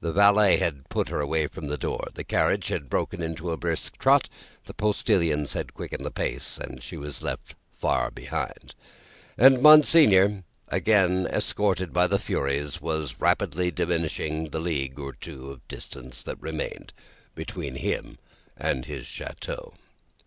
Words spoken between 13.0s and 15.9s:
rapidly diminishing the league or two of